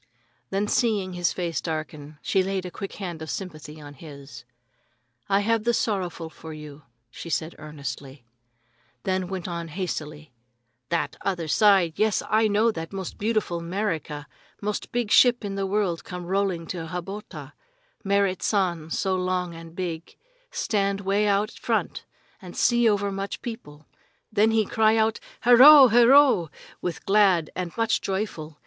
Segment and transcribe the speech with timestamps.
[0.49, 4.45] Then seeing his face darken, she laid a quick hand of sympathy on his.
[5.29, 6.81] "I have the sorrowful for you,"
[7.11, 8.25] she said earnestly,
[9.03, 10.33] then went on hastily:
[10.89, 11.99] "That other side!
[11.99, 14.25] Yes, I know that most beautiful 'Merica.
[14.59, 17.53] Most big ship in the world come rolling into Hatoba.
[18.03, 20.15] Merrit San so long and big,
[20.49, 22.05] stand way out front
[22.41, 23.85] and see over much people.
[24.33, 26.49] Then he cry out, 'Herro!' herro!'
[26.81, 28.57] with glad and much joyful.